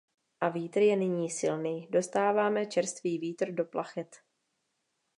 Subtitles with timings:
[0.39, 4.17] A vítr je nyní silný, dostáváme čerstvý vítr do plachet.